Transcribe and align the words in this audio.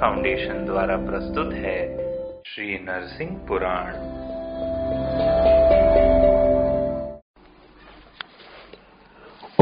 Foundation 0.00 0.64
द्वारा 0.64 0.96
प्रस्तुत 0.96 1.52
है 1.52 1.78
श्री 2.42 2.78
नरसिंह 2.78 3.46
पुराण। 3.48 3.94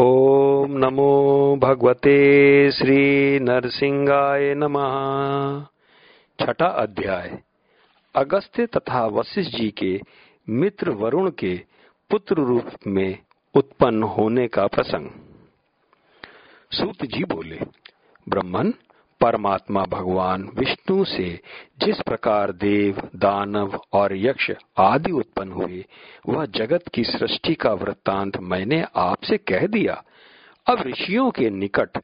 ओम 0.02 0.72
नमो 0.78 1.56
भगवते 1.56 2.16
श्री 2.72 3.38
नरसिंहाय 3.40 4.54
नमः। 4.54 5.64
छठा 6.40 6.66
अध्याय। 6.66 7.38
अगस्त्य 8.14 8.66
तथा 8.66 9.06
वशिष्ठ 9.06 9.56
जी 9.56 9.70
के 9.70 10.00
मित्र 10.48 10.90
वरुण 10.90 11.30
के 11.30 11.60
पुत्र 12.10 12.34
रूप 12.34 12.68
में 12.86 13.18
उत्पन्न 13.54 14.02
होने 14.02 14.48
का 14.48 14.66
प्रसंग। 14.66 15.10
सूत 16.72 17.04
जी 17.04 17.24
बोले 17.24 17.58
ब्रह्मन 18.28 18.74
परमात्मा 19.22 19.84
भगवान 19.84 20.48
विष्णु 20.54 21.04
से 21.04 21.40
जिस 21.78 22.00
प्रकार 22.00 22.52
देव, 22.52 23.00
दानव 23.16 23.80
और 23.92 24.16
यक्ष 24.16 24.50
आदि 24.78 25.12
उत्पन्न 25.12 25.52
हुए, 25.52 25.84
वह 26.28 26.46
जगत 26.46 26.88
की 26.94 27.04
सृष्टि 27.04 27.54
का 27.54 27.72
वृत्तांत 27.72 28.36
मैंने 28.36 28.84
आपसे 28.96 29.36
कह 29.36 29.66
दिया। 29.66 30.02
अब 30.66 30.82
ऋषियों 30.86 31.30
के 31.30 31.50
निकट 31.50 31.98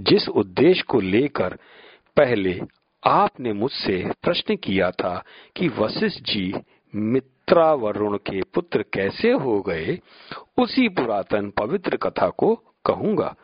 जिस 0.00 0.28
उद्देश्य 0.28 0.82
को 0.82 1.00
लेकर 1.00 1.58
पहले 2.16 2.60
आपने 3.06 3.52
मुझसे 3.52 4.12
प्रश्न 4.22 4.56
किया 4.56 4.90
था 4.90 5.24
कि 5.56 5.68
वशिष्ठ 5.68 6.20
जी 6.20 6.54
मित्रा 6.94 7.72
वरुण 7.72 8.16
के 8.16 8.42
पुत्र 8.42 8.82
कैसे 8.82 9.32
हो 9.32 9.60
गए, 9.60 9.98
उसी 10.58 10.88
पुरातन 10.88 11.50
पवित्र 11.50 11.96
कथा 11.96 12.28
को 12.28 12.54
कहूँगा। 12.84 13.34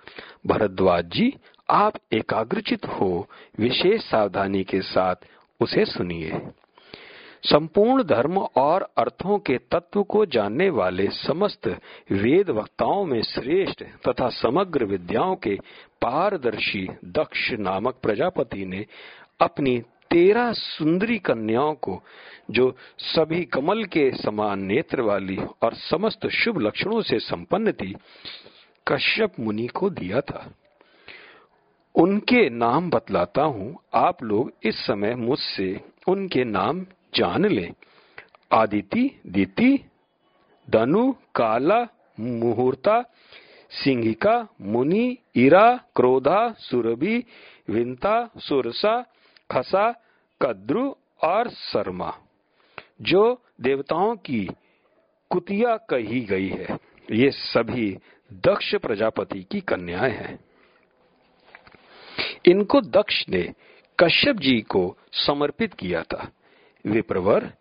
भरद्वाज 0.47 1.05
जी 1.05 1.35
आप 1.71 1.95
एकाग्रचित 2.13 2.87
हो, 2.87 3.29
विशेष 3.59 4.03
सावधानी 4.03 4.65
के 4.65 4.81
साथ 4.81 5.15
उसे 5.61 5.85
सुनिए। 5.85 6.41
संपूर्ण 7.43 8.03
धर्म 8.03 8.39
और 8.39 8.89
अर्थों 8.97 9.39
के 9.39 9.59
तत्व 9.59 10.03
को 10.03 10.27
जानने 10.27 10.71
वाले 10.71 11.09
समस्त 11.09 11.69
वेद 12.13 12.51
वक्ताओं 12.51 13.05
में 13.05 13.23
श्रेष्ठ 13.23 13.83
तथा 14.09 14.29
समग्र 14.29 14.85
विद्याओं 14.85 15.37
के 15.37 15.59
पारदर्शी 16.03 16.89
दक्ष 17.05 17.53
नामक 17.53 17.95
प्रजापति 18.03 18.65
ने 18.65 18.87
अपनी 19.41 19.83
तेरह 20.11 20.53
सुंदरी 20.53 21.19
कन्याओं 21.19 21.75
को, 21.75 22.03
जो 22.51 22.77
सभी 22.99 23.45
कमल 23.45 23.85
के 23.85 24.11
समान 24.11 24.63
नेत्र 24.63 25.01
वाली 25.01 25.39
और 25.63 25.75
समस्त 25.75 26.27
शुभ 26.27 26.59
लक्षणों 26.59 27.03
से 27.03 27.19
संपन्न 27.19 27.73
थी, 27.73 27.97
कश्यप 28.89 29.33
मुनि 29.41 29.67
को 29.67 29.91
दिया 29.91 30.21
था। 30.21 30.55
उनके 31.99 32.51
नाम 32.51 32.91
बतलाता 32.91 33.43
हूँ। 33.43 33.79
आप 33.95 34.23
लोग 34.23 34.53
इस 34.63 34.75
समय 34.87 35.15
मुझसे 35.15 35.81
उनके 36.09 36.45
नाम 36.45 36.87
जान 37.15 37.47
ले। 37.47 37.71
आदिति, 38.53 39.21
दीति 39.27 39.85
दनु 40.71 41.13
काला, 41.13 41.87
मुहूर्ता, 42.21 43.03
सिंहिका, 43.71 44.49
मुनि, 44.61 45.17
इरा, 45.37 45.81
क्रोधा, 45.97 46.55
सुरभि, 46.59 47.25
विंता, 47.69 48.31
सुरसा, 48.39 49.05
खसा, 49.51 49.93
कद्रु 50.43 50.95
और 51.25 51.49
शर्मा, 51.49 52.15
जो 53.03 53.43
देवताओं 53.61 54.17
की 54.17 54.49
कुतिया 55.31 55.77
कही 55.77 56.21
गई 56.21 56.49
है। 56.49 56.79
ये 57.13 57.31
सभी 57.31 57.99
दक्ष 58.33 58.75
प्रजापति 58.75 59.43
की 59.43 59.61
कन्याएँ 59.61 60.13
हैं। 60.13 60.48
इनको 62.49 62.81
दक्ष 62.81 63.25
ने 63.29 63.55
कश्यप 63.99 64.37
जी 64.37 64.61
को 64.61 64.97
समर्पित 65.13 65.75
किया 65.75 66.03
था। 66.03 66.31
विप्रवर, 66.87 67.53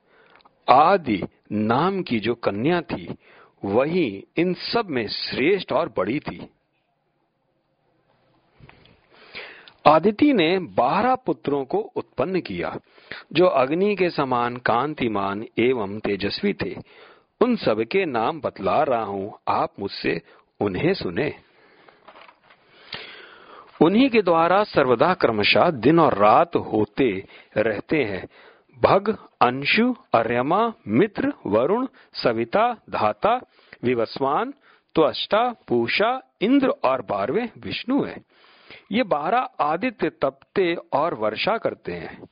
आदि 0.70 1.24
नाम 1.52 2.03
की 2.03 2.20
जो 2.20 2.36
कन्या 2.36 2.81
थी, 2.81 3.16
वही 3.66 4.28
इन 4.38 4.53
सब 4.53 4.88
में 4.90 5.08
श्रेष्ठ 5.08 5.72
और 5.72 5.94
बड़ी 5.98 6.20
थी। 6.20 6.50
आदिति 9.86 10.34
ने 10.34 10.59
बारह 10.59 11.16
पुत्रों 11.16 11.66
को 11.66 11.78
उत्पन्न 11.78 12.42
किया, 12.42 12.80
जो 13.34 13.46
अग्नि 13.46 13.96
के 13.96 14.09
समान 14.09 14.58
कांतिमान 14.58 15.46
एवं 15.58 16.00
तेजस्वी 16.00 16.54
थे। 16.54 16.75
उन 17.42 17.56
सब 17.56 17.84
के 17.84 18.06
नाम 18.06 18.42
बतला 18.42 18.84
रहा 18.84 19.04
हूँ, 19.04 19.40
आप 19.48 19.74
मुझसे 19.80 20.22
उन्हें 20.59 20.94
सुने। 20.94 21.36
उन्हीं 23.82 24.10
के 24.10 24.22
द्वारा 24.22 24.64
सर्वदा 24.64 25.14
क्रमशः 25.14 25.70
दिन 25.70 26.00
और 26.00 26.14
रात 26.14 26.56
होते 26.56 27.28
रहते 27.58 28.04
हैं। 28.04 28.28
भग, 28.84 29.18
अंशु, 29.42 29.96
अर्यमा, 30.14 30.74
मित्र, 30.88 31.34
वरुण, 31.46 31.88
सविता, 32.14 32.74
धाता, 32.90 33.42
विवस्वान, 33.84 34.52
त्वष्टा, 34.96 35.56
पूषा, 35.68 36.22
इंद्र 36.42 36.68
और 36.68 37.02
बारहवें 37.02 37.50
विष्णु 37.60 38.04
है। 38.04 38.22
ये 38.92 39.04
बारह 39.04 39.38
आदित्य 39.60 40.10
तपते 40.10 40.76
और 40.94 41.14
वर्षा 41.14 41.58
करते 41.58 41.92
हैं। 41.92 42.24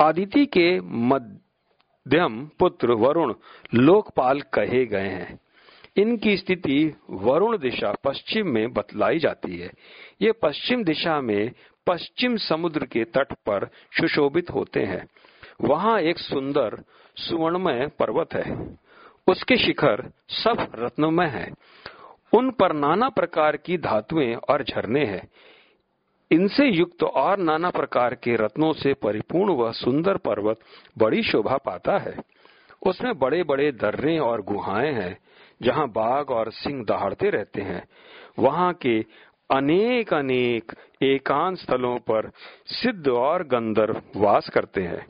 आदिति 0.00 0.46
के 0.46 0.80
मध्यम 0.80 2.50
पुत्र 2.58 2.92
वरुण 2.92 3.34
लोकपाल 3.74 4.40
कहे 4.40 4.86
गए 4.86 5.08
हैं। 5.08 5.40
इनकी 5.96 6.36
स्थिति 6.36 6.94
वरुण 7.10 7.58
दिशा 7.58 7.92
पश्चिम 8.04 8.48
में 8.48 8.72
बतलाई 8.72 9.18
जाती 9.18 9.58
है। 9.58 9.70
ये 10.22 10.32
पश्चिम 10.32 10.84
दिशा 10.84 11.20
में 11.20 11.50
पश्चिम 11.86 12.36
समुद्र 12.36 12.86
के 12.86 13.04
तट 13.04 13.32
पर 13.32 13.64
सुशोभित 14.00 14.50
होते 14.50 14.84
हैं। 14.84 15.08
वहाँ 15.60 16.00
एक 16.00 16.18
सुंदर 16.18 16.84
सुवर्णमय 17.16 17.86
पर्वत 17.86 18.34
है। 18.34 18.78
उसके 19.28 19.56
शिखर 19.56 20.12
सब 20.28 20.72
रत्नमय 20.78 21.26
है। 21.26 21.52
उन 22.34 22.50
पर 22.50 22.72
नाना 22.72 23.08
प्रकार 23.08 23.56
की 23.56 23.78
धातुएँ 23.78 24.34
और 24.34 24.62
झरने 24.62 25.04
हैं। 25.04 25.28
इनसे 26.30 26.66
युक्त 26.66 27.02
और 27.02 27.38
नाना 27.38 27.70
प्रकार 27.70 28.14
के 28.14 28.36
रत्नों 28.36 28.72
से 28.72 28.94
परिपूर्ण 28.94 29.52
वह 29.52 29.72
सुंदर 29.72 30.16
पर्वत 30.16 30.60
बड़ी 30.98 31.22
शोभा 31.22 31.56
पाता 31.56 31.98
है। 31.98 32.16
उसमें 32.86 33.18
बड़े 33.18 33.42
बड़े 33.42 33.72
दर्रे 33.72 34.18
और 34.18 34.42
गुहाएँ 34.42 34.92
हैं। 34.92 35.18
जहाँ 35.62 35.88
बाघ 35.88 36.30
और 36.30 36.50
सिंह 36.52 36.84
दहाड़ते 36.84 37.30
रहते 37.30 37.62
हैं, 37.62 37.82
वहाँ 38.38 38.72
के 38.72 39.04
अनेक 39.50 40.14
अनेक 40.14 40.72
एकांत 41.02 41.58
स्थलों 41.58 41.98
पर 41.98 42.30
सिद्ध 42.66 43.08
और 43.08 43.42
गंधर्व 43.42 44.02
वास 44.16 44.48
करते 44.48 44.82
हैं। 44.82 45.06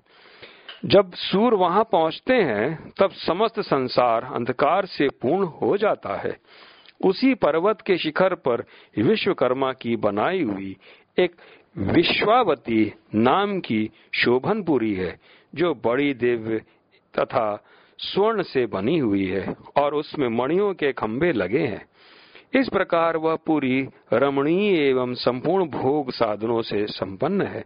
जब 0.85 1.13
सूर 1.13 1.55
वहाँ 1.55 1.85
पहुँचते 1.93 2.35
हैं, 2.35 2.93
तब 2.99 3.11
समस्त 3.11 3.61
संसार 3.61 4.25
अंधकार 4.25 4.87
से 4.87 5.09
पूर्ण 5.09 5.45
हो 5.45 5.77
जाता 5.77 6.17
है। 6.17 6.37
उसी 7.05 7.35
पर्वत 7.35 7.81
के 7.81 7.97
शिखर 7.99 8.35
पर 8.35 8.65
विश्वकर्मा 8.99 9.73
की 9.73 9.97
बनाई 9.97 10.43
हुई 10.43 10.77
एक 11.19 11.33
विश्वावती 11.79 12.93
नाम 13.15 13.61
की 13.61 13.91
शोभनपुरी 14.15 14.95
है, 14.95 15.21
जो 15.55 15.75
बड़ी 15.75 16.15
दिव्य 16.15 16.59
तथा 17.19 17.65
स्वर्ण 18.03 18.43
से 18.43 18.67
बनी 18.67 18.99
हुई 18.99 19.27
है 19.27 19.57
और 19.77 19.95
उसमें 19.95 20.29
मणियों 20.29 20.75
के 20.75 20.93
खंभे 20.93 21.33
लगे 21.33 21.67
हैं। 21.67 21.87
इस 22.55 22.69
प्रकार 22.69 23.17
वह 23.17 23.37
पूरी 23.37 23.89
रमणीय 24.13 24.89
एवं 24.89 25.15
संपूर्ण 25.15 25.65
भोग 25.65 26.11
साधनों 26.11 26.63
से 26.63 26.87
संपन्न 26.87 27.43
है। 27.43 27.65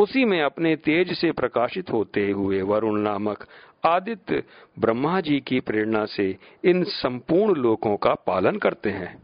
उसी 0.00 0.24
में 0.24 0.42
अपने 0.42 0.76
तेज 0.76 1.12
से 1.12 1.32
प्रकाशित 1.32 1.90
होते 1.90 2.30
हुए 2.30 2.62
वरुण 2.62 3.00
नामक 3.00 3.46
आदित्य 3.84 4.42
ब्रह्मा 4.78 5.20
जी 5.20 5.40
की 5.40 5.60
प्रेरणा 5.60 6.04
से 6.04 6.36
इन 6.64 6.84
संपूर्ण 6.84 7.60
लोकों 7.60 7.96
का 7.96 8.14
पालन 8.14 8.56
करते 8.56 8.90
हैं। 8.90 9.22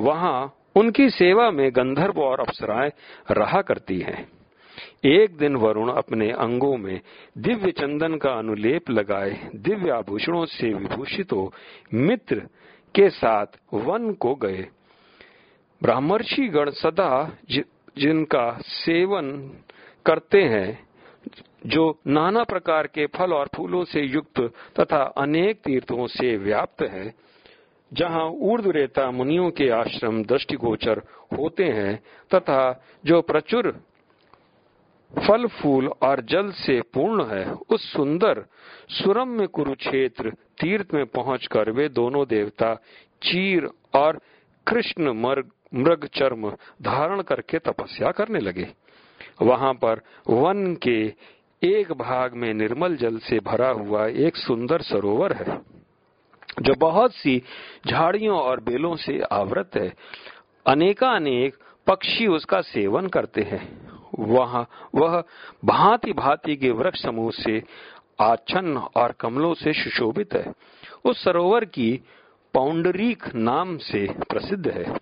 वहाँ 0.00 0.54
उनकी 0.74 1.10
सेवा 1.10 1.50
में 1.50 1.70
गंधर्व 1.76 2.20
और 2.20 2.40
अप्सराएँ 2.40 2.90
रहा 3.30 3.62
करती 3.62 4.00
हैं। 4.00 4.43
एक 5.04 5.36
दिन 5.36 5.56
वरुण 5.56 5.90
अपने 5.92 6.30
अंगों 6.30 6.76
में 6.76 7.00
दिव्य 7.38 7.72
चंदन 7.72 8.16
का 8.16 8.30
अनुलेप 8.30 8.90
लगाए, 8.90 9.50
दिव्य 9.56 9.90
आभूषणों 9.90 10.44
से 10.46 10.72
विभूषित 10.74 11.32
हो, 11.32 11.52
मित्र 11.94 12.48
के 12.94 13.08
साथ 13.10 13.58
वन 13.74 14.12
को 14.12 14.34
गए। 14.34 14.66
ब्राह्मर्षि 15.82 16.48
गण 16.48 16.70
सदा 16.70 17.38
जिनका 17.98 18.50
सेवन 18.62 19.30
करते 20.06 20.42
हैं, 20.42 20.78
जो 21.66 21.98
नाना 22.06 22.42
प्रकार 22.44 22.86
के 22.86 23.06
फल 23.06 23.32
और 23.32 23.48
फूलों 23.56 23.84
से 23.84 24.00
युक्त 24.00 24.40
तथा 24.80 25.02
अनेक 25.18 25.60
तीर्थों 25.60 26.06
से 26.06 26.36
व्याप्त 26.36 26.82
है, 26.82 27.12
जहाँ 27.92 28.24
ऊर्ध्वरेता 28.42 29.10
मुनियों 29.10 29.50
के 29.50 29.68
आश्रम 29.70 30.22
दृष्टिगोचर 30.24 31.02
होते 31.32 31.64
हैं, 31.64 31.96
तथा 32.34 32.84
जो 33.06 33.20
प्रचुर 33.22 33.68
फल 35.18 35.46
फूल 35.46 35.88
और 36.02 36.20
जल 36.20 36.50
से 36.50 36.80
पूर्ण 36.94 37.24
है। 37.26 37.44
उस 37.70 37.92
सुंदर, 37.92 38.44
सुरम्य 38.88 39.46
कुरुक्षेत्र 39.46 40.30
तीर्थ 40.60 40.94
में 40.94 41.04
पहुंचकर 41.06 41.70
वे 41.70 41.88
दोनों 41.88 42.24
देवता 42.28 42.74
चीर 43.22 43.68
और 43.94 44.18
कृष्ण 44.66 45.12
मर्ग, 45.12 45.50
मृग 45.74 46.06
चर्म 46.14 46.50
धारण 46.82 47.22
करके 47.22 47.58
तपस्या 47.58 48.10
करने 48.10 48.38
लगे। 48.38 48.66
वहाँ 49.42 49.72
पर 49.74 50.00
वन 50.28 50.74
के 50.82 51.12
एक 51.62 51.92
भाग 51.92 52.34
में 52.34 52.52
निर्मल 52.54 52.96
जल 52.96 53.18
से 53.18 53.38
भरा 53.40 53.68
हुआ 53.68 54.06
एक 54.06 54.36
सुंदर 54.36 54.82
सरोवर 54.82 55.32
है, 55.32 55.60
जो 56.62 56.74
बहुत 56.74 57.14
सी 57.14 57.42
झाड़ियों 57.86 58.38
और 58.38 58.60
बेलों 58.60 58.94
से 58.96 59.20
आवृत 59.32 59.70
है। 59.74 59.92
अनेकानेक 60.66 61.56
पक्षी 61.86 62.26
उसका 62.26 62.60
सेवन 62.60 63.06
करते 63.06 63.42
हैं। 63.42 63.93
वह 64.18 64.66
वह 64.94 65.24
भांति 65.64 66.12
भांति 66.12 66.56
के 66.56 66.70
वृक्ष 66.70 67.02
समूह 67.02 67.30
से 67.32 67.62
आच्छन्न 68.20 68.76
और 68.76 69.12
कमलों 69.12 69.54
से 69.54 69.72
सुशोभित 69.72 70.34
है। 70.34 70.52
उस 71.04 71.24
सरोवर 71.24 71.64
की 71.64 72.00
पौंडरीक 72.54 73.34
नाम 73.34 73.78
से 73.78 74.06
प्रसिद्ध 74.30 74.68
है। 74.68 74.96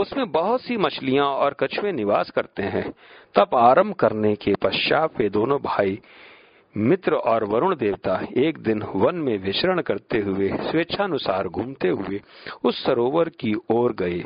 उसमें 0.00 0.32
बहुत 0.32 0.62
सी 0.62 0.76
मछलियाँ 0.76 1.26
और 1.26 1.54
कछुए 1.54 1.92
निवास 1.92 2.30
करते 2.30 2.62
हैं। 2.62 2.94
तब 3.34 3.54
आरंभ 3.54 3.94
करने 3.94 4.34
के 4.34 4.54
पश्चात 4.54 5.18
वे 5.18 5.28
दोनों 5.28 5.58
भाई 5.58 6.00
मित्र 6.76 7.14
और 7.14 7.44
वरुण 7.44 7.76
देवता 7.76 8.20
एक 8.36 8.58
दिन 8.58 8.82
वन 8.94 9.14
में 9.14 9.38
विचरण 9.38 9.80
करते 9.80 10.18
हुए, 10.18 10.48
स्वेच्छानुसार 10.48 11.48
घूमते 11.48 11.88
हुए 11.88 12.20
उस 12.64 12.84
सरोवर 12.84 13.28
की 13.28 13.54
ओर 13.70 13.92
गए। 13.92 14.24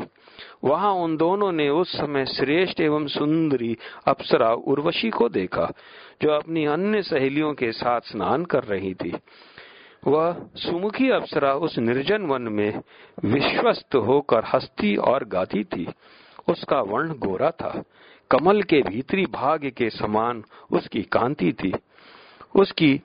वहाँ 0.65 0.93
उन 0.93 1.17
दोनों 1.17 1.53
ने 1.53 1.69
उस 1.69 1.97
समय 1.97 2.27
श्रेष्ठ 2.27 2.81
एवं 2.81 3.07
सुंदरी 3.07 3.77
अप्सरा 4.07 4.53
उर्वशी 4.53 5.11
को 5.11 5.29
देखा, 5.29 5.73
जो 6.23 6.31
अपनी 6.31 6.65
अन्य 6.65 7.03
सहेलियों 7.03 7.55
के 7.55 7.73
साथ 7.73 8.01
स्नान 8.01 8.45
कर 8.45 8.65
रही 8.65 8.95
थी। 8.95 9.17
वह 10.07 10.47
सुमुखी 10.57 11.11
अप्सरा 11.11 11.55
उस 11.55 11.79
निर्जन 11.79 12.23
वन 12.23 12.43
में 12.43 12.81
विश्वस्त 13.25 13.95
होकर 13.95 14.43
हस्ती 14.55 14.97
और 14.97 15.25
गाती 15.25 15.65
थी। 15.65 15.93
उसका 16.49 16.81
वर्ण 16.81 17.13
गोरा 17.13 17.51
था। 17.51 17.83
कमल 18.31 18.63
के 18.63 18.83
भीतरी 18.83 19.27
भाग 19.27 19.73
के 19.77 19.91
समान 19.91 20.45
उसकी 20.73 21.03
कांति 21.03 21.53
थी। 21.53 21.75
उसकी 22.57 23.01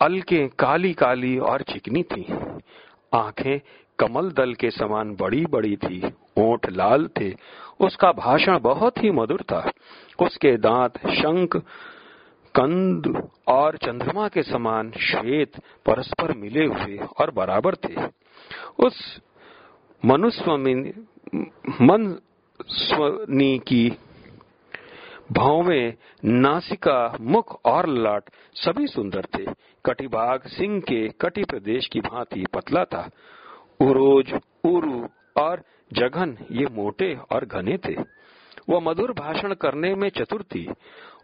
अलके 0.00 0.48
काली 0.58 0.92
काली 0.92 1.38
और 1.38 1.62
चिकनी 1.62 2.02
थी। 2.02 2.26
आँखें 3.14 3.60
कमल 3.98 4.30
दल 4.30 4.54
के 4.54 4.70
समान 4.70 5.16
बड़ी 5.20 5.44
बड़ी 5.46 5.76
थी 5.76 6.02
ओठ 6.38 6.70
लाल 6.70 7.08
थे। 7.20 7.34
उसका 7.80 8.12
भाषण 8.12 8.58
बहुत 8.58 9.02
ही 9.02 9.10
मधुर 9.10 9.42
था। 9.42 9.70
उसके 10.20 10.56
दांत 10.56 10.98
शंख, 11.10 11.56
कंद 12.54 13.28
और 13.48 13.76
चंद्रमा 13.76 14.28
के 14.28 14.42
समान 14.42 14.90
श्वेत 14.90 15.56
परस्पर 15.86 16.32
मिले 16.36 16.64
हुए 16.64 16.98
और 17.20 17.30
बराबर 17.30 17.74
थे। 17.74 17.94
उस 18.78 19.20
मनुष्य 20.04 20.44
मन 21.80 22.18
स्वनी 22.66 23.58
की 23.58 23.96
भावें 25.32 25.94
नासिका, 26.24 27.16
मुख 27.20 27.60
और 27.64 27.86
लाट 27.86 28.22
सभी 28.54 28.86
सुंदर 28.86 29.26
थे। 29.38 29.46
कटिभाग 29.86 30.42
सिंह 30.42 30.80
के 30.80 31.08
कटि 31.08 31.44
प्रदेश 31.44 31.86
की 31.86 32.00
भांति 32.00 32.46
पतला 32.54 32.84
था। 32.84 33.10
उरोज, 33.80 34.40
उरु 34.64 35.08
और 35.42 35.62
जघन 35.92 36.38
ये 36.50 36.66
मोटे 36.72 37.18
और 37.32 37.44
घने 37.44 37.78
थे। 37.78 37.96
वह 38.68 38.80
मधुर 38.80 39.12
भाषण 39.12 39.54
करने 39.54 39.94
में 39.94 40.08
चतुर 40.08 40.42
थी। 40.42 40.72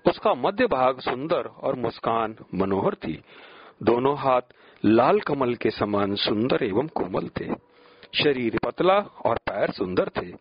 उसका 0.07 0.35
मध्य 0.35 0.67
भाग 0.67 1.01
सुंदर 1.01 1.45
और 1.47 1.75
मुस्कान 1.75 2.37
मनोहर 2.55 2.95
थी। 2.95 3.23
दोनों 3.83 4.19
हाथ 4.19 4.43
लाल 4.85 5.21
कमल 5.21 5.55
के 5.55 5.71
समान 5.71 6.15
सुंदर 6.15 6.65
एवं 6.65 6.87
कोमल 6.87 7.29
थे। 7.29 7.55
शरीर 8.15 8.59
पतला 8.65 8.99
और 9.27 9.37
पैर 9.37 9.71
सुंदर 9.71 10.09
थे। 10.09 10.33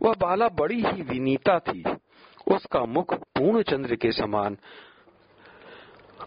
वह 0.00 0.14
बाला 0.20 0.48
बड़ी 0.48 0.82
ही 0.82 1.02
विनीता 1.02 1.58
थी। 1.58 1.84
उसका 2.46 2.84
मुख 2.84 3.14
पूर्ण 3.14 3.62
चंद्र 3.62 3.94
के 3.94 4.12
समान। 4.12 4.56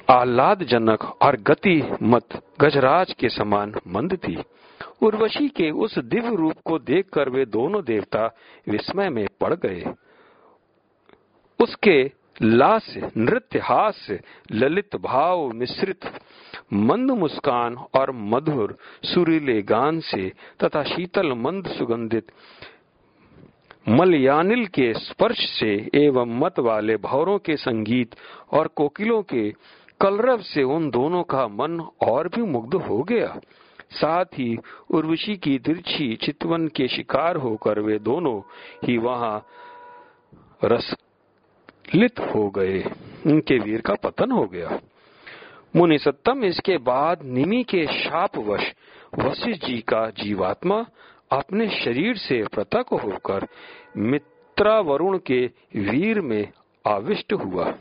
आह्लाद 0.10 0.64
जनक 0.64 1.04
और 1.22 1.36
गति 1.36 1.92
मत 2.04 2.44
गजराज 2.62 3.14
के 3.14 3.30
समान 3.30 3.76
मंद 3.88 4.18
थी। 4.18 4.44
उर्वशी 5.02 5.50
के 5.50 5.72
उस 5.72 5.98
दिव्य 6.00 6.36
रूप 6.36 6.54
को 6.66 6.80
देखकर 6.80 7.30
वे 7.30 7.46
दोनों 7.46 7.84
देवता 7.84 8.36
विस्मय 8.70 9.10
में 9.10 9.28
पड़ 9.42 9.54
गए। 9.54 9.94
उसके 11.60 12.12
लास्य 12.42 13.12
नृत्य 13.18 13.60
हास्य 13.60 14.20
ललित 14.52 14.96
भाव, 14.96 15.50
मिश्रित 15.50 16.06
मंद 16.74 17.12
मुस्कान 17.12 17.76
और 17.76 18.12
मधुर 18.12 18.78
सुरीले 19.04 19.62
गान 19.62 20.00
से 20.00 20.32
तथा 20.64 20.84
शीतल 20.84 21.34
मंद 21.34 21.68
सुगंधित 21.68 22.32
मलयानिल 23.90 24.66
के 24.66 24.94
स्पर्श 24.94 25.38
से 25.60 25.90
एवं 25.96 26.40
मत 26.40 26.60
वाले 26.60 26.96
भौरों 26.98 27.38
के 27.40 27.56
संगीत 27.58 28.16
और 28.52 28.68
कोकिलों 28.68 29.22
के 29.24 29.52
कलरव 30.02 30.42
से 30.42 30.64
उन 30.64 30.90
दोनों 30.90 31.24
का 31.24 31.48
मन 31.48 31.80
और 32.02 32.28
भी 32.28 32.42
मुग्ध 32.42 32.76
हो 32.76 33.04
गया। 33.04 33.40
साथ 33.92 34.26
ही 34.26 34.58
उर्वशी 34.92 35.36
की 35.38 35.58
तिरछी 35.60 36.16
चितवन 36.16 36.68
के 36.68 36.88
शिकार 36.88 37.36
होकर 37.36 37.80
वे 37.80 38.00
दोनों 38.00 38.40
ही 38.88 38.98
वहाँ 38.98 39.46
रसलित 40.64 42.20
हो 42.20 42.50
गए। 42.50 42.84
उनके 43.28 43.60
वीर 43.60 43.82
का 43.82 43.94
पतन 43.94 44.32
हो 44.32 44.46
गया। 44.46 44.80
मुनि 45.76 45.98
सत्तम 45.98 46.44
इसके 46.44 46.78
बाद 46.78 47.20
निमी 47.24 47.64
के 47.64 47.86
शापवश 47.88 48.74
वशिष्ठ 49.20 49.66
जी 49.66 49.78
का 49.78 50.10
जीवात्मा 50.10 50.86
अपने 51.32 51.70
शरीर 51.70 52.18
से 52.18 52.44
पृथक 52.56 52.86
होकर 52.94 53.48
मित्रा 53.98 54.80
वरुण 54.80 55.18
के 55.18 55.46
वीर 55.76 56.22
में 56.22 56.52
आविष्ट 56.88 57.34
हुआ। 57.34 57.74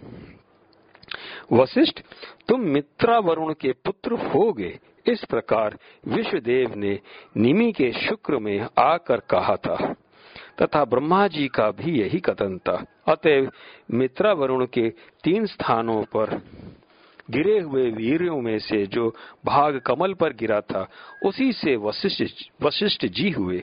वशिष्ठ, 1.52 2.00
तुम 2.48 2.60
मित्रा 2.60 3.18
वरुण 3.18 3.54
के 3.54 3.72
पुत्र 3.72 4.12
होगे, 4.12 4.78
इस 5.06 5.24
प्रकार 5.24 5.78
विश्वदेव 6.06 6.74
ने 6.74 6.98
निमि 7.36 7.72
के 7.72 7.92
शुक्र 7.92 8.38
में 8.38 8.66
आकर 8.78 9.20
कहा 9.20 9.56
था, 9.56 9.94
तथा 10.62 10.84
ब्रह्मा 10.84 11.26
जी 11.28 11.48
का 11.48 11.70
भी 11.70 12.00
यही 12.00 12.20
कथन 12.20 12.58
था। 12.58 12.84
अतएव 13.08 13.50
मित्रा 13.90 14.32
वरुण 14.32 14.66
के 14.66 14.90
तीन 15.24 15.46
स्थानों 15.46 16.02
पर 16.02 16.40
गिरे 17.30 17.58
हुए 17.60 17.90
वीरों 17.90 18.40
में 18.40 18.58
से 18.58 18.86
जो 18.86 19.08
भाग 19.44 19.80
कमल 19.86 20.14
पर 20.14 20.32
गिरा 20.32 20.60
था, 20.60 20.88
उसी 21.24 21.52
से 21.52 21.76
वशिष्ठ 21.76 22.62
वशिष्ठ 22.62 23.06
जी 23.06 23.30
हुए। 23.30 23.62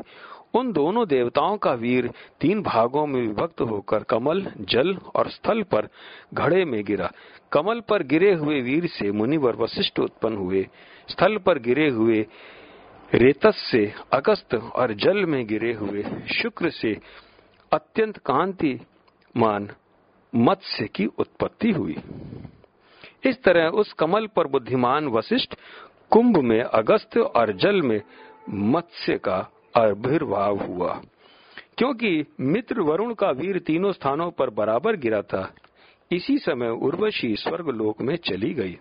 उन 0.56 0.71
दोनों 0.71 1.07
देवताओं 1.07 1.57
का 1.57 1.73
वीर 1.73 2.09
तीन 2.42 2.61
भागों 2.61 3.06
में 3.07 3.21
विभक्त 3.21 3.61
होकर 3.61 4.04
कमल, 4.04 4.52
जल 4.59 4.97
और 5.16 5.30
स्थल 5.30 5.64
पर 5.64 5.87
घड़े 6.33 6.66
में 6.66 6.83
गिरा। 6.83 7.11
कमल 7.52 7.80
पर 7.80 8.04
गिरे 8.04 8.33
हुए 8.33 8.61
वीर 8.61 8.87
से 8.87 9.11
मुनिवर 9.11 9.56
वशिष्ठ 9.56 9.99
उत्पन्न 9.99 10.35
हुए। 10.35 10.68
स्थल 11.09 11.37
पर 11.37 11.59
गिरे 11.59 11.90
हुए 11.90 12.26
रेतस 13.14 13.56
से 13.71 13.94
अगस्त 14.14 14.56
और 14.56 14.94
जल 14.94 15.26
में 15.26 15.45
गिरे 15.47 15.73
हुए 15.73 16.04
शुक्र 16.33 16.69
से 16.69 16.97
अत्यंत 17.71 18.18
कांतिमान 18.18 19.69
मत्स्य 20.35 20.87
की 20.87 21.06
उत्पत्ति 21.06 21.71
हुई। 21.71 21.95
इस 23.25 23.44
तरह 23.44 23.68
उस 23.68 23.94
कमल 23.94 24.27
पर 24.27 24.47
बुद्धिमान 24.47 25.07
वशिष्ठ 25.07 25.56
कुंभ 26.11 26.37
में, 26.37 26.63
अगस्त 26.63 27.18
और 27.18 27.51
जल 27.51 27.81
में 27.81 28.01
मत्स्य 28.49 29.18
का 29.18 29.49
आविर्भाव 29.77 30.57
हुआ। 30.57 31.01
क्योंकि 31.77 32.25
मित्र 32.39 32.81
वरुण 32.81 33.13
का 33.13 33.30
वीर 33.30 33.59
तीनों 33.59 33.92
स्थानों 33.92 34.31
पर 34.31 34.49
बराबर 34.49 34.95
गिरा 34.95 35.21
था, 35.21 35.53
इसी 36.11 36.37
समय 36.37 36.69
उर्वशी 36.69 37.35
स्वर्ग 37.35 37.69
लोक 37.69 38.01
में 38.01 38.15
चली 38.15 38.53
गई। 38.53 38.77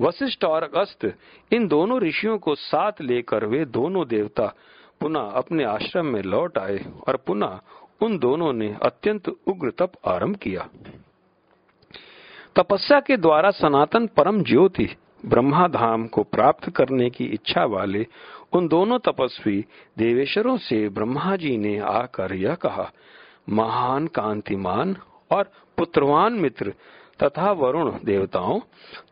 वशिष्ठ 0.00 0.44
और 0.44 0.62
अगस्त, 0.62 1.14
इन 1.52 1.68
दोनों 1.68 2.00
ऋषियों 2.00 2.38
को 2.38 2.54
साथ 2.54 2.92
लेकर 3.00 3.44
वे 3.44 3.64
दोनों 3.64 4.08
देवता 4.08 4.54
पुनः 5.00 5.20
अपने 5.20 5.64
आश्रम 5.64 6.06
में 6.06 6.22
लौट 6.22 6.58
आए 6.58 6.86
और 7.08 7.16
पुनः 7.16 7.60
उन 8.02 8.18
दोनों 8.18 8.52
ने 8.52 8.76
अत्यंत 8.82 9.28
उग्र 9.28 9.70
तप 9.70 9.92
आरंभ 10.06 10.36
किया। 10.36 10.68
तपस्या 12.56 13.00
के 13.00 13.16
द्वारा 13.16 13.50
सनातन 13.50 14.06
परम 14.06 14.42
ज्योति 14.42 14.88
ब्रह्मा 15.26 15.68
धाम 15.68 16.06
को 16.06 16.22
प्राप्त 16.22 16.70
करने 16.70 17.10
की 17.10 17.24
इच्छा 17.24 17.64
वाले 17.64 18.06
उन 18.52 18.68
दोनों 18.68 18.98
तपस्वी 18.98 19.64
देवेश्वरों 19.98 20.56
से 20.56 20.88
ब्रह्मा 20.88 21.36
जी 21.36 21.56
ने 21.56 21.78
आकर 21.78 22.34
यह 22.34 22.54
कहा, 22.54 22.90
महान 23.48 24.06
कांतिमान 24.06 24.96
और 25.30 25.50
पुत्रवान 25.76 26.32
मित्र 26.32 26.74
तथा 27.22 27.52
वरुण 27.52 27.92
देवताओं, 28.04 28.60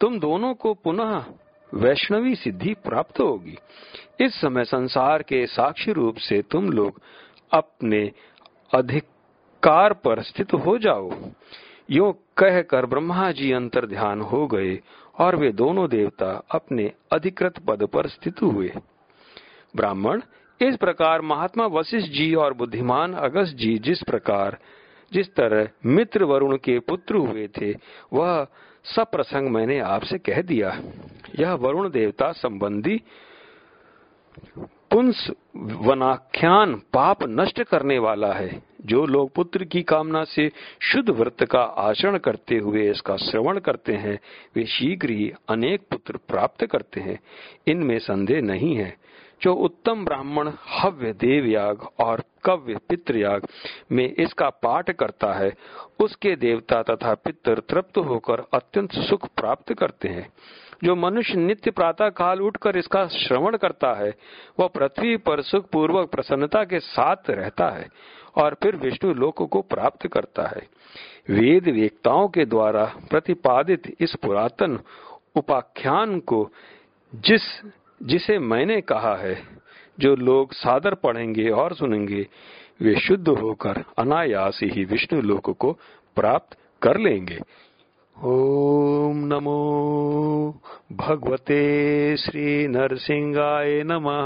तुम 0.01 0.19
दोनों 0.21 0.55
को 0.55 0.75
पुनः 0.75 1.25
वैष्णवी 1.75 2.35
सिद्धि 2.35 2.75
प्राप्त 2.75 3.21
होगी। 3.21 3.59
इस 4.21 4.41
समय 4.41 4.65
संसार 4.65 5.23
के 5.23 5.47
साक्षी 5.47 5.93
रूप 5.93 6.17
से 6.17 6.43
तुम 6.43 6.71
लोग 6.71 7.01
अपने 7.53 8.13
अधिकार 8.75 9.93
पर 9.93 10.23
स्थित 10.23 10.55
हो 10.55 10.79
जाओ। 10.79 11.11
यो 11.91 12.13
कहकर 12.13 12.87
ब्रह्मा 12.87 13.33
जी 13.33 13.53
अंतर 13.53 13.87
ध्यान 13.87 14.21
हो 14.21 14.47
गए 14.47 14.81
और 15.19 15.37
वे 15.37 15.53
दोनों 15.53 15.89
देवता 15.89 16.43
अपने 16.51 16.93
अधिकृत 17.13 17.59
पद 17.59 17.83
पर 17.83 18.07
स्थित 18.07 18.43
हुए। 18.43 18.73
ब्राह्मण, 19.77 20.23
इस 20.61 20.77
प्रकार 20.77 21.21
महात्मा 21.21 21.67
वशिष्ठ 21.67 22.09
जी 22.09 22.35
और 22.35 22.55
बुद्धिमान 22.55 23.15
अगस्त 23.15 23.57
जी 23.57 23.79
जिस 23.79 24.03
प्रकार, 24.03 24.59
जिस 25.13 25.35
तरह 25.35 25.69
मित्र 25.87 26.25
वरुण 26.25 26.57
के 26.57 26.79
पुत्र 26.79 27.17
हुए 27.17 27.49
थे, 27.49 27.73
वह 28.13 28.47
सब 28.85 29.11
प्रसंग 29.11 29.49
मैंने 29.49 29.79
आपसे 29.79 30.19
कह 30.19 30.43
दिया। 30.43 30.81
यह 31.41 31.53
वरुण 31.53 31.91
देवता 31.91 32.33
संबंधी 32.33 33.01
पुंस 34.91 35.31
वनाख्यान 35.57 36.75
पाप 36.93 37.23
नष्ट 37.23 37.63
करने 37.63 37.99
वाला 37.99 38.33
है, 38.33 38.63
जो 38.87 39.07
लोग 39.07 39.33
पुत्र 39.35 39.65
की 39.65 39.83
कामना 39.83 40.25
से 40.25 40.51
शुद्ध 40.81 41.09
व्रत 41.11 41.43
का 41.43 41.61
आचरण 41.61 42.19
करते 42.19 42.59
हुए 42.59 42.91
इसका 42.91 43.17
श्रवण 43.17 43.59
करते 43.59 43.93
हैं, 43.93 44.19
वे 44.57 44.65
शीघ्र 44.67 45.11
ही 45.11 45.33
अनेक 45.49 45.81
पुत्र 45.91 46.17
प्राप्त 46.17 46.67
करते 46.67 47.01
हैं। 47.01 47.19
इनमें 47.67 47.99
संदेह 47.99 48.41
नहीं 48.43 48.75
है, 48.77 48.97
जो 49.43 49.55
उत्तम 49.55 50.05
ब्राह्मण 50.05 50.51
हव्य 50.69 51.13
देवयाग 51.13 51.83
और 51.99 52.23
कव्य 52.45 52.79
पितृयाग 52.89 53.47
में 53.93 54.15
इसका 54.15 54.49
पाठ 54.49 54.91
करता 54.91 55.33
है, 55.35 55.53
उसके 56.01 56.37
देवता 56.37 56.83
तथा 56.83 57.15
पितर 57.15 57.61
तृप्त 57.61 57.99
होकर 57.99 58.45
अत्यंत 58.55 58.93
सुख 58.93 59.29
प्राप्त 59.37 59.73
करते 59.75 60.09
हैं। 60.09 60.29
जो 60.85 60.97
मनुष्य 60.97 61.35
नित्य 61.35 61.71
प्रातः 61.71 62.09
काल 62.09 62.41
उठकर 62.41 62.77
इसका 62.77 63.07
श्रवण 63.07 63.57
करता 63.57 63.93
है, 63.95 64.15
वह 64.61 64.67
पृथ्वी 64.67 65.17
पर 65.17 65.43
सुख 65.43 65.71
पूर्वक 65.71 66.11
प्रसन्नता 66.11 66.65
के 66.65 66.81
साथ 66.81 67.31
रहता 67.31 67.69
है 67.69 67.89
और 68.37 68.57
फिर 68.63 68.77
विष्णु 68.77 69.15
लोक 69.15 69.43
को 69.43 69.61
प्राप्त 69.63 70.07
करता 70.07 70.47
है। 70.47 70.69
वेद 71.31 71.69
वेक्ताओं 71.69 72.29
के 72.29 72.45
द्वारा 72.45 72.85
प्रतिपादित 73.11 73.97
इस 74.01 74.15
पुरातन 74.15 74.79
उपाख्यान 75.37 76.21
को 76.21 76.51
जिस, 77.15 77.43
जिसे 78.03 78.39
मैंने 78.39 78.81
कहा 78.81 79.17
है, 79.17 79.43
जो 80.01 80.17
लोग 80.17 80.53
सादर 80.53 80.95
पढ़ेंगे 80.95 81.49
और 81.51 81.75
सुनेंगे, 81.75 82.27
वे 82.83 83.01
शुद्ध 83.01 83.29
होकर 83.29 83.85
अनायास 83.99 84.61
ही 84.63 84.85
विष्णु 84.85 85.21
लोक 85.21 85.51
को 85.51 85.73
प्राप्त 86.17 86.57
कर 86.83 86.97
लेंगे। 86.97 87.39
ओम 88.25 89.17
नमो 89.17 90.61
भगवते 90.93 92.17
श्री 92.17 92.69
नरसिंहाय 92.69 93.83
नमः। 93.87 94.25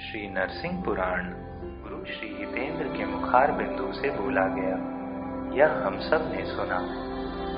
श्री 0.00 0.28
नरसिंह 0.28 0.84
पुराण, 0.84 1.32
गुरु 1.82 2.04
श्री 2.04 2.28
हितेंद्र 2.28 2.98
के 2.98 3.04
मुखार 3.04 3.52
बिंदु 3.52 3.92
से 3.92 4.10
बोला 4.10 4.40
गया। 4.40 5.02
यह 5.56 5.86
हम 5.86 6.00
सबने 6.00 6.44
सुना। 6.44 7.12